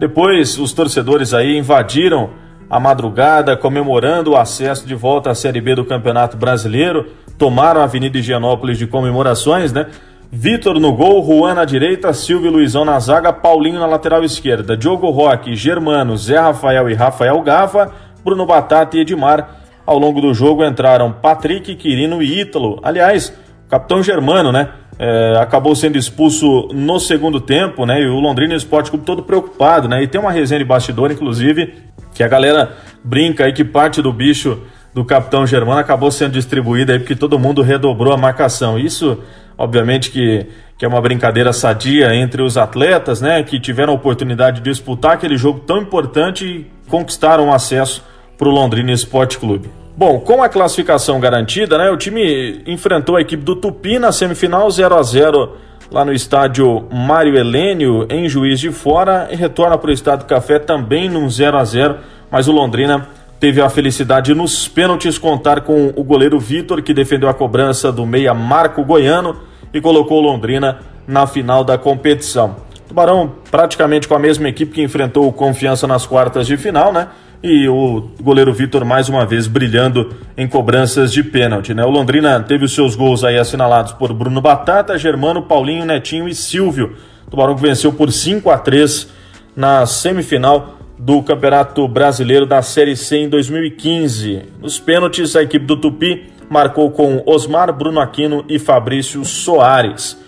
Depois, 0.00 0.58
os 0.58 0.72
torcedores 0.72 1.32
aí 1.32 1.56
invadiram 1.56 2.30
a 2.68 2.80
madrugada, 2.80 3.56
comemorando 3.56 4.32
o 4.32 4.36
acesso 4.36 4.84
de 4.84 4.96
volta 4.96 5.30
à 5.30 5.34
Série 5.34 5.60
B 5.60 5.76
do 5.76 5.84
Campeonato 5.84 6.36
Brasileiro, 6.36 7.06
tomaram 7.38 7.80
a 7.80 7.84
Avenida 7.84 8.18
Higienópolis 8.18 8.78
de 8.78 8.88
comemorações, 8.88 9.72
né? 9.72 9.86
Vitor 10.32 10.78
no 10.78 10.92
gol, 10.92 11.24
Juan 11.26 11.54
na 11.54 11.64
direita, 11.64 12.12
Silvio 12.12 12.52
Luizão 12.52 12.84
na 12.84 13.00
zaga, 13.00 13.32
Paulinho 13.32 13.80
na 13.80 13.86
lateral 13.86 14.22
esquerda, 14.22 14.76
Diogo 14.76 15.10
Roque, 15.10 15.56
Germano, 15.56 16.16
Zé 16.16 16.38
Rafael 16.38 16.88
e 16.88 16.94
Rafael 16.94 17.42
Gava, 17.42 17.92
Bruno 18.24 18.46
Batata 18.46 18.96
e 18.96 19.00
Edmar. 19.00 19.58
Ao 19.84 19.98
longo 19.98 20.20
do 20.20 20.32
jogo 20.32 20.64
entraram 20.64 21.10
Patrick, 21.10 21.74
Quirino 21.74 22.22
e 22.22 22.42
Ítalo. 22.42 22.78
Aliás, 22.80 23.36
o 23.66 23.68
capitão 23.68 24.04
Germano, 24.04 24.52
né? 24.52 24.68
É, 25.00 25.36
acabou 25.40 25.74
sendo 25.74 25.98
expulso 25.98 26.68
no 26.72 27.00
segundo 27.00 27.40
tempo, 27.40 27.84
né? 27.84 28.00
E 28.00 28.06
o 28.06 28.20
Londrina 28.20 28.54
Esporte 28.54 28.88
Clube 28.88 29.04
todo 29.04 29.24
preocupado, 29.24 29.88
né? 29.88 30.00
E 30.00 30.06
tem 30.06 30.20
uma 30.20 30.30
resenha 30.30 30.60
de 30.60 30.64
bastidor, 30.64 31.10
inclusive, 31.10 31.74
que 32.14 32.22
a 32.22 32.28
galera 32.28 32.76
brinca 33.02 33.46
aí 33.46 33.52
que 33.52 33.64
parte 33.64 34.00
do 34.00 34.12
bicho 34.12 34.60
do 34.92 35.04
capitão 35.04 35.46
Germano 35.46 35.80
acabou 35.80 36.10
sendo 36.10 36.32
distribuída 36.32 36.92
aí 36.92 36.98
porque 36.98 37.14
todo 37.14 37.38
mundo 37.38 37.62
redobrou 37.62 38.12
a 38.12 38.16
marcação. 38.16 38.78
Isso 38.78 39.18
obviamente 39.60 40.10
que, 40.10 40.46
que 40.78 40.86
é 40.86 40.88
uma 40.88 41.02
brincadeira 41.02 41.52
sadia 41.52 42.14
entre 42.14 42.40
os 42.40 42.56
atletas, 42.56 43.20
né, 43.20 43.42
que 43.42 43.60
tiveram 43.60 43.92
a 43.92 43.96
oportunidade 43.96 44.62
de 44.62 44.70
disputar 44.70 45.12
aquele 45.12 45.36
jogo 45.36 45.60
tão 45.60 45.82
importante 45.82 46.46
e 46.46 46.70
conquistaram 46.88 47.52
acesso 47.52 48.02
para 48.38 48.48
o 48.48 48.50
Londrina 48.50 48.90
Esporte 48.90 49.38
Clube. 49.38 49.70
Bom, 49.94 50.18
com 50.18 50.42
a 50.42 50.48
classificação 50.48 51.20
garantida, 51.20 51.76
né, 51.76 51.90
o 51.90 51.96
time 51.98 52.62
enfrentou 52.66 53.16
a 53.16 53.20
equipe 53.20 53.44
do 53.44 53.54
Tupi 53.54 53.98
na 53.98 54.12
semifinal 54.12 54.70
0 54.70 54.94
a 54.94 55.02
0 55.02 55.56
lá 55.90 56.06
no 56.06 56.12
estádio 56.12 56.86
Mário 56.90 57.36
Helênio, 57.36 58.06
em 58.08 58.26
Juiz 58.30 58.58
de 58.58 58.70
Fora, 58.70 59.28
e 59.30 59.36
retorna 59.36 59.76
para 59.76 59.90
o 59.90 59.92
estádio 59.92 60.26
Café 60.26 60.58
também 60.58 61.10
num 61.10 61.28
0 61.28 61.58
a 61.58 61.64
0 61.64 61.96
mas 62.30 62.48
o 62.48 62.52
Londrina 62.52 63.08
teve 63.40 63.62
a 63.62 63.70
felicidade 63.70 64.34
nos 64.34 64.68
pênaltis 64.68 65.16
contar 65.16 65.62
com 65.62 65.92
o 65.96 66.04
goleiro 66.04 66.38
Vitor, 66.38 66.82
que 66.82 66.92
defendeu 66.92 67.28
a 67.28 67.34
cobrança 67.34 67.90
do 67.90 68.04
meia 68.04 68.34
Marco 68.34 68.84
Goiano, 68.84 69.34
e 69.72 69.80
colocou 69.80 70.20
Londrina 70.20 70.78
na 71.08 71.26
final 71.26 71.64
da 71.64 71.78
competição. 71.78 72.56
Tubarão 72.86 73.32
praticamente 73.50 74.06
com 74.06 74.14
a 74.14 74.18
mesma 74.18 74.48
equipe 74.48 74.72
que 74.72 74.82
enfrentou 74.82 75.26
o 75.26 75.32
Confiança 75.32 75.86
nas 75.86 76.04
quartas 76.04 76.46
de 76.46 76.56
final, 76.56 76.92
né? 76.92 77.08
E 77.42 77.66
o 77.68 78.10
goleiro 78.20 78.52
Vitor 78.52 78.84
mais 78.84 79.08
uma 79.08 79.24
vez 79.24 79.46
brilhando 79.46 80.12
em 80.36 80.46
cobranças 80.46 81.10
de 81.12 81.22
pênalti, 81.22 81.72
né? 81.72 81.84
O 81.84 81.90
Londrina 81.90 82.38
teve 82.40 82.64
os 82.64 82.74
seus 82.74 82.94
gols 82.94 83.24
aí 83.24 83.38
assinalados 83.38 83.92
por 83.92 84.12
Bruno 84.12 84.40
Batata, 84.40 84.98
Germano, 84.98 85.42
Paulinho, 85.42 85.86
Netinho 85.86 86.28
e 86.28 86.34
Silvio. 86.34 86.96
Tubarão 87.30 87.56
venceu 87.56 87.92
por 87.92 88.12
5 88.12 88.50
a 88.50 88.58
3 88.58 89.08
na 89.56 89.86
semifinal 89.86 90.79
do 91.02 91.22
Campeonato 91.22 91.88
Brasileiro 91.88 92.44
da 92.44 92.60
Série 92.60 92.94
C 92.94 93.16
em 93.16 93.28
2015. 93.28 94.42
Nos 94.60 94.78
pênaltis, 94.78 95.34
a 95.34 95.42
equipe 95.42 95.64
do 95.64 95.74
Tupi 95.74 96.30
marcou 96.50 96.90
com 96.90 97.22
Osmar, 97.24 97.72
Bruno 97.72 98.00
Aquino 98.00 98.44
e 98.46 98.58
Fabrício 98.58 99.24
Soares. 99.24 100.18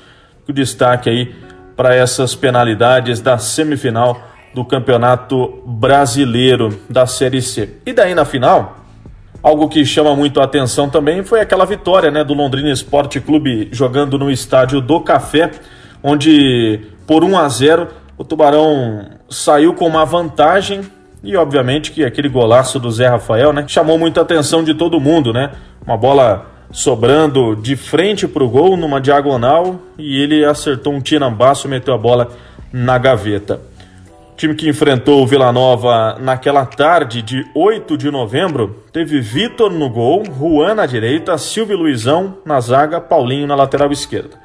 O 0.49 0.53
destaque 0.53 1.11
aí 1.11 1.35
para 1.77 1.95
essas 1.95 2.35
penalidades 2.35 3.21
da 3.21 3.37
semifinal 3.37 4.19
do 4.55 4.65
Campeonato 4.65 5.63
Brasileiro 5.67 6.81
da 6.89 7.07
Série 7.07 7.43
C. 7.43 7.69
E 7.85 7.93
daí 7.93 8.15
na 8.15 8.25
final, 8.25 8.79
algo 9.43 9.69
que 9.69 9.85
chama 9.85 10.17
muito 10.17 10.41
a 10.41 10.45
atenção 10.45 10.89
também 10.89 11.23
foi 11.23 11.41
aquela 11.41 11.67
vitória 11.67 12.11
né, 12.11 12.25
do 12.25 12.33
Londrina 12.33 12.71
Esporte 12.71 13.21
Clube 13.21 13.69
jogando 13.73 14.19
no 14.19 14.31
estádio 14.31 14.81
do 14.81 15.01
Café, 15.01 15.51
onde 16.03 16.81
por 17.07 17.23
1 17.23 17.39
a 17.39 17.49
0 17.51 18.02
o 18.23 18.25
Tubarão 18.25 19.05
saiu 19.29 19.75
com 19.75 19.85
uma 19.85 20.05
vantagem 20.05 20.83
e 21.25 21.37
obviamente 21.37 21.91
que 21.91 22.05
aquele 22.05 22.29
golaço 22.29 22.79
do 22.79 22.89
Zé 22.89 23.09
Rafael, 23.09 23.53
né, 23.53 23.65
chamou 23.67 23.99
muita 23.99 24.21
atenção 24.21 24.63
de 24.63 24.75
todo 24.75 25.01
mundo, 25.01 25.33
né? 25.33 25.51
Uma 25.85 25.97
bola 25.97 26.47
sobrando 26.71 27.57
de 27.57 27.75
frente 27.75 28.29
para 28.29 28.45
o 28.45 28.49
gol 28.49 28.77
numa 28.77 29.01
diagonal 29.01 29.81
e 29.99 30.23
ele 30.23 30.45
acertou 30.45 30.93
um 30.93 31.01
tirambaço 31.01 31.67
e 31.67 31.71
meteu 31.71 31.93
a 31.95 31.99
bola 31.99 32.31
na 32.73 32.97
gaveta. 32.97 33.61
O 34.35 34.37
time 34.37 34.55
que 34.55 34.69
enfrentou 34.69 35.21
o 35.21 35.27
Vila 35.27 35.51
Nova 35.51 36.17
naquela 36.21 36.65
tarde 36.65 37.23
de 37.23 37.45
8 37.57 37.99
de 37.99 38.09
novembro 38.09 38.85
teve 38.93 39.21
Vitor 39.21 39.69
no 39.73 39.91
gol, 39.91 40.23
Juan 40.25 40.77
na 40.77 40.87
direita, 40.87 41.37
Silvio 41.37 41.77
Luizão 41.77 42.37
na 42.47 42.61
zaga, 42.61 43.01
Paulinho 43.01 43.49
na 43.49 43.57
lateral 43.57 43.91
esquerda. 43.91 44.41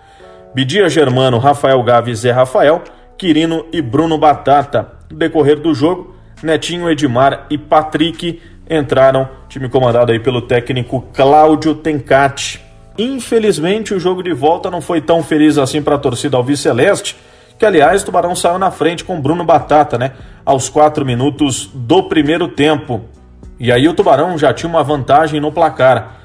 Bidia 0.56 0.90
Germano, 0.90 1.38
Rafael 1.38 1.82
Gavi, 1.84 2.16
Zé 2.16 2.32
Rafael, 2.32 2.82
Quirino 3.18 3.66
e 3.72 3.82
Bruno 3.82 4.18
Batata. 4.18 4.94
No 5.10 5.18
decorrer 5.18 5.60
do 5.60 5.74
jogo, 5.74 6.16
Netinho, 6.44 6.90
Edmar 6.90 7.48
e 7.50 7.58
Patrick 7.58 8.42
entraram, 8.70 9.28
time 9.50 9.68
comandado 9.70 10.12
aí 10.12 10.20
pelo 10.20 10.42
técnico 10.42 11.06
Cláudio 11.14 11.74
Tencati. 11.76 12.62
Infelizmente, 12.98 13.94
o 13.94 14.00
jogo 14.00 14.22
de 14.22 14.34
volta 14.34 14.70
não 14.70 14.82
foi 14.82 15.02
tão 15.02 15.24
feliz 15.24 15.58
assim 15.58 15.82
para 15.82 15.96
a 15.96 16.00
torcida 16.00 16.38
alviceleste, 16.38 17.16
que 17.58 17.66
aliás 17.66 18.02
o 18.02 18.06
Tubarão 18.06 18.36
saiu 18.36 18.60
na 18.60 18.72
frente 18.72 19.04
com 19.04 19.20
Bruno 19.20 19.44
Batata, 19.44 19.98
né? 19.98 20.14
Aos 20.46 20.70
quatro 20.70 21.06
minutos 21.06 21.70
do 21.74 22.04
primeiro 22.04 22.48
tempo. 22.48 23.06
E 23.60 23.72
aí 23.72 23.88
o 23.88 23.94
Tubarão 23.94 24.38
já 24.38 24.54
tinha 24.54 24.70
uma 24.70 24.84
vantagem 24.84 25.40
no 25.40 25.52
placar, 25.52 26.17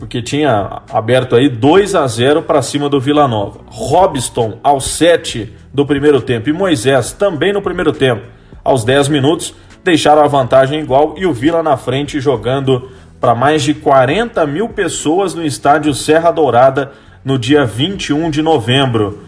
porque 0.00 0.22
tinha 0.22 0.80
aberto 0.90 1.36
aí 1.36 1.46
2 1.46 1.94
a 1.94 2.06
0 2.06 2.42
para 2.42 2.62
cima 2.62 2.88
do 2.88 2.98
Vila 2.98 3.28
Nova. 3.28 3.60
Robson 3.66 4.58
aos 4.62 4.86
7 4.96 5.52
do 5.74 5.84
primeiro 5.84 6.22
tempo 6.22 6.48
e 6.48 6.54
Moisés 6.54 7.12
também 7.12 7.52
no 7.52 7.60
primeiro 7.60 7.92
tempo 7.92 8.22
aos 8.64 8.82
10 8.82 9.08
minutos, 9.08 9.54
deixaram 9.84 10.22
a 10.22 10.26
vantagem 10.26 10.80
igual 10.80 11.14
e 11.18 11.26
o 11.26 11.34
Vila 11.34 11.62
na 11.62 11.76
frente 11.76 12.18
jogando 12.18 12.90
para 13.20 13.34
mais 13.34 13.62
de 13.62 13.74
40 13.74 14.46
mil 14.46 14.70
pessoas 14.70 15.34
no 15.34 15.44
estádio 15.44 15.92
Serra 15.92 16.30
Dourada 16.30 16.92
no 17.22 17.38
dia 17.38 17.66
21 17.66 18.30
de 18.30 18.40
novembro. 18.40 19.22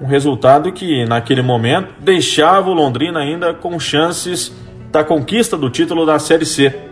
Um 0.00 0.06
resultado 0.06 0.70
que, 0.70 1.04
naquele 1.04 1.42
momento, 1.42 1.94
deixava 2.00 2.70
o 2.70 2.74
Londrina 2.74 3.18
ainda 3.18 3.52
com 3.52 3.78
chances 3.78 4.52
da 4.92 5.02
conquista 5.02 5.56
do 5.56 5.68
título 5.68 6.06
da 6.06 6.20
Série 6.20 6.46
C. 6.46 6.91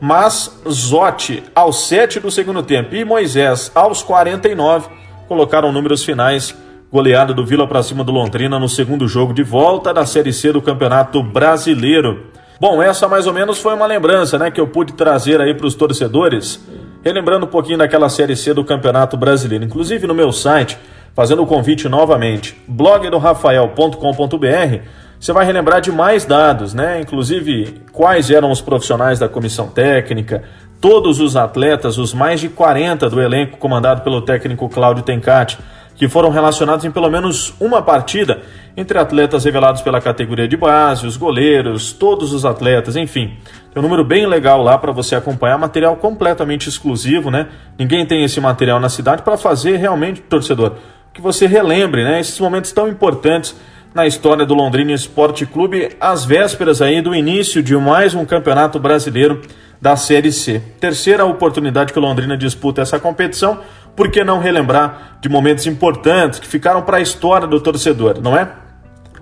Mas 0.00 0.60
Zotti, 0.68 1.42
aos 1.54 1.88
7 1.88 2.20
do 2.20 2.30
segundo 2.30 2.62
tempo, 2.62 2.94
e 2.94 3.04
Moisés, 3.04 3.70
aos 3.74 4.02
49, 4.02 4.88
colocaram 5.28 5.70
números 5.70 6.04
finais 6.04 6.56
goleada 6.90 7.32
do 7.32 7.44
Vila 7.44 7.68
para 7.68 7.82
cima 7.82 8.02
do 8.02 8.10
Londrina 8.10 8.58
no 8.58 8.68
segundo 8.68 9.06
jogo 9.06 9.32
de 9.32 9.42
volta 9.42 9.94
da 9.94 10.04
Série 10.04 10.32
C 10.32 10.52
do 10.52 10.62
Campeonato 10.62 11.22
Brasileiro. 11.22 12.26
Bom, 12.60 12.82
essa 12.82 13.06
mais 13.06 13.26
ou 13.26 13.32
menos 13.32 13.58
foi 13.58 13.74
uma 13.74 13.86
lembrança, 13.86 14.38
né, 14.38 14.50
que 14.50 14.60
eu 14.60 14.66
pude 14.66 14.94
trazer 14.94 15.40
aí 15.40 15.54
para 15.54 15.66
os 15.66 15.74
torcedores, 15.74 16.60
relembrando 17.02 17.46
um 17.46 17.48
pouquinho 17.48 17.78
daquela 17.78 18.08
Série 18.08 18.36
C 18.36 18.52
do 18.52 18.64
Campeonato 18.64 19.16
Brasileiro. 19.16 19.64
Inclusive 19.64 20.06
no 20.06 20.14
meu 20.14 20.32
site 20.32 20.76
fazendo 21.14 21.42
o 21.42 21.46
convite 21.46 21.88
novamente, 21.88 22.60
blogdorafael.com.br, 22.66 24.84
você 25.20 25.34
vai 25.34 25.44
relembrar 25.44 25.82
de 25.82 25.92
mais 25.92 26.24
dados, 26.24 26.72
né? 26.72 26.98
Inclusive 26.98 27.82
quais 27.92 28.30
eram 28.30 28.50
os 28.50 28.62
profissionais 28.62 29.18
da 29.18 29.28
comissão 29.28 29.68
técnica, 29.68 30.42
todos 30.80 31.20
os 31.20 31.36
atletas, 31.36 31.98
os 31.98 32.14
mais 32.14 32.40
de 32.40 32.48
40 32.48 33.10
do 33.10 33.20
elenco 33.20 33.58
comandado 33.58 34.00
pelo 34.00 34.22
técnico 34.22 34.66
Cláudio 34.70 35.02
Tencati, 35.04 35.58
que 35.94 36.08
foram 36.08 36.30
relacionados 36.30 36.86
em 36.86 36.90
pelo 36.90 37.10
menos 37.10 37.52
uma 37.60 37.82
partida 37.82 38.40
entre 38.74 38.98
atletas 38.98 39.44
revelados 39.44 39.82
pela 39.82 40.00
categoria 40.00 40.48
de 40.48 40.56
base, 40.56 41.06
os 41.06 41.18
goleiros, 41.18 41.92
todos 41.92 42.32
os 42.32 42.46
atletas, 42.46 42.96
enfim. 42.96 43.36
Tem 43.74 43.78
um 43.78 43.82
número 43.82 44.02
bem 44.02 44.24
legal 44.24 44.62
lá 44.62 44.78
para 44.78 44.90
você 44.90 45.14
acompanhar, 45.14 45.58
material 45.58 45.96
completamente 45.96 46.66
exclusivo, 46.66 47.30
né? 47.30 47.48
Ninguém 47.78 48.06
tem 48.06 48.24
esse 48.24 48.40
material 48.40 48.80
na 48.80 48.88
cidade 48.88 49.20
para 49.20 49.36
fazer 49.36 49.76
realmente, 49.76 50.22
torcedor, 50.22 50.76
que 51.12 51.20
você 51.20 51.46
relembre, 51.46 52.04
né? 52.04 52.20
Esses 52.20 52.40
momentos 52.40 52.72
tão 52.72 52.88
importantes 52.88 53.54
na 53.94 54.06
história 54.06 54.46
do 54.46 54.54
Londrina 54.54 54.92
Esporte 54.92 55.44
Clube, 55.44 55.90
às 56.00 56.24
vésperas 56.24 56.80
aí 56.80 57.02
do 57.02 57.14
início 57.14 57.62
de 57.62 57.76
mais 57.76 58.14
um 58.14 58.24
campeonato 58.24 58.78
brasileiro 58.78 59.42
da 59.80 59.96
Série 59.96 60.30
C. 60.30 60.62
Terceira 60.78 61.24
oportunidade 61.24 61.92
que 61.92 61.98
o 61.98 62.02
Londrina 62.02 62.36
disputa 62.36 62.82
essa 62.82 63.00
competição, 63.00 63.60
por 63.96 64.10
que 64.10 64.22
não 64.22 64.38
relembrar 64.38 65.18
de 65.20 65.28
momentos 65.28 65.66
importantes 65.66 66.38
que 66.38 66.46
ficaram 66.46 66.82
para 66.82 66.98
a 66.98 67.00
história 67.00 67.46
do 67.46 67.60
torcedor, 67.60 68.20
não 68.22 68.36
é? 68.36 68.48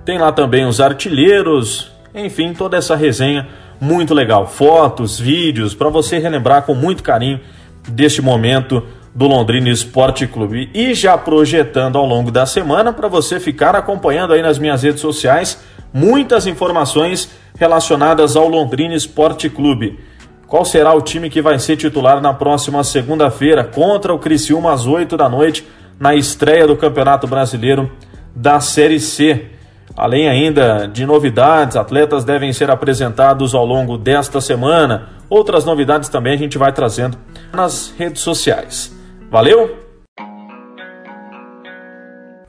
Tem 0.04 0.18
lá 0.18 0.32
também 0.32 0.66
os 0.66 0.80
artilheiros, 0.80 1.90
enfim, 2.14 2.52
toda 2.52 2.76
essa 2.76 2.94
resenha 2.94 3.48
muito 3.80 4.12
legal. 4.12 4.46
Fotos, 4.46 5.18
vídeos, 5.18 5.74
para 5.74 5.88
você 5.88 6.18
relembrar 6.18 6.62
com 6.62 6.74
muito 6.74 7.02
carinho 7.02 7.40
deste 7.88 8.20
momento 8.20 8.82
do 9.14 9.26
Londrina 9.26 9.68
Esporte 9.68 10.26
Clube. 10.26 10.70
E 10.74 10.94
já 10.94 11.16
projetando 11.16 11.96
ao 11.96 12.06
longo 12.06 12.30
da 12.30 12.46
semana 12.46 12.92
para 12.92 13.08
você 13.08 13.40
ficar 13.40 13.74
acompanhando 13.74 14.32
aí 14.32 14.42
nas 14.42 14.58
minhas 14.58 14.82
redes 14.82 15.00
sociais 15.00 15.58
muitas 15.92 16.46
informações 16.46 17.30
relacionadas 17.58 18.36
ao 18.36 18.48
Londrina 18.48 18.94
Esporte 18.94 19.48
Clube. 19.48 19.98
Qual 20.46 20.64
será 20.64 20.94
o 20.94 21.02
time 21.02 21.28
que 21.28 21.42
vai 21.42 21.58
ser 21.58 21.76
titular 21.76 22.20
na 22.22 22.32
próxima 22.32 22.82
segunda-feira 22.82 23.64
contra 23.64 24.14
o 24.14 24.18
Criciúma 24.18 24.72
às 24.72 24.86
8 24.86 25.16
da 25.16 25.28
noite 25.28 25.66
na 26.00 26.14
estreia 26.14 26.66
do 26.66 26.76
Campeonato 26.76 27.26
Brasileiro 27.26 27.90
da 28.34 28.60
Série 28.60 29.00
C? 29.00 29.46
Além 29.94 30.28
ainda 30.28 30.86
de 30.86 31.04
novidades, 31.04 31.76
atletas 31.76 32.24
devem 32.24 32.52
ser 32.52 32.70
apresentados 32.70 33.54
ao 33.54 33.66
longo 33.66 33.98
desta 33.98 34.40
semana. 34.40 35.08
Outras 35.28 35.64
novidades 35.64 36.08
também 36.08 36.34
a 36.34 36.38
gente 36.38 36.56
vai 36.56 36.72
trazendo 36.72 37.18
nas 37.52 37.92
redes 37.98 38.22
sociais. 38.22 38.97
Valeu? 39.30 39.78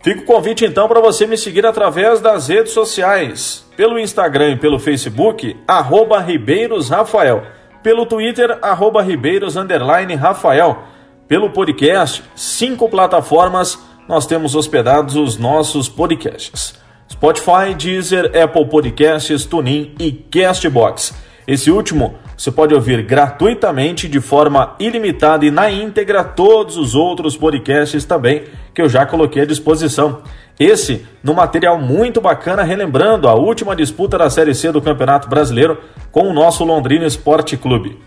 Fica 0.01 0.21
o 0.21 0.25
convite 0.25 0.65
então 0.65 0.88
para 0.88 1.01
você 1.01 1.27
me 1.27 1.38
seguir 1.38 1.65
através 1.65 2.21
das 2.21 2.48
redes 2.48 2.71
sociais, 2.71 3.65
pelo 3.75 4.00
Instagram 4.00 4.51
e 4.51 4.57
pelo 4.57 4.79
Facebook, 4.79 5.57
arroba 5.67 6.19
Ribeiros 6.19 6.89
Rafael 6.89 7.43
pelo 7.81 8.05
Twitter, 8.05 8.57
arroba 8.62 9.01
Ribeiros 9.01 9.55
Rafael, 9.55 10.83
pelo 11.27 11.51
podcast, 11.51 12.24
cinco 12.36 12.89
plataformas 12.89 13.79
nós 14.07 14.25
temos 14.25 14.55
hospedados 14.55 15.15
os 15.15 15.38
nossos 15.38 15.88
podcasts. 15.88 16.74
Spotify, 17.09 17.74
Deezer, 17.77 18.31
Apple 18.38 18.65
Podcasts, 18.65 19.45
TuneIn 19.45 19.95
e 20.00 20.12
Castbox. 20.12 21.13
Esse 21.48 21.71
último 21.71 22.15
você 22.39 22.53
pode 22.53 22.74
ouvir 22.74 23.03
gratuitamente 23.03 24.08
de 24.08 24.22
forma 24.22 24.74
ilimitada 24.79 25.46
e 25.46 25.51
na 25.51 25.69
íntegra 25.69 26.24
todos 26.24 26.77
os 26.77 26.96
outros 26.96 27.36
podcasts 27.36 28.05
também 28.05 28.46
que 28.74 28.81
eu 28.81 28.88
já 28.88 29.05
coloquei 29.05 29.41
à 29.41 29.45
disposição. 29.45 30.21
Esse 30.58 31.06
no 31.21 31.34
material 31.34 31.78
muito 31.78 32.21
bacana, 32.21 32.63
relembrando 32.63 33.28
a 33.28 33.34
última 33.34 33.75
disputa 33.75 34.17
da 34.17 34.30
Série 34.30 34.56
C 34.56 34.71
do 34.71 34.82
Campeonato 34.82 35.28
Brasileiro 35.28 35.80
com 36.13 36.30
o 36.30 36.34
nosso 36.34 36.63
Londrina 36.63 37.06
Esporte 37.06 37.58
Clube. 37.58 37.99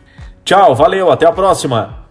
Tchau, 0.42 0.74
valeu, 0.74 1.12
até 1.12 1.26
a 1.26 1.32
próxima! 1.32 2.01